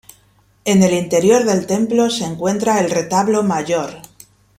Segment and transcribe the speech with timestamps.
[0.65, 4.01] En el interior del templo se encuentra el retablo mayor.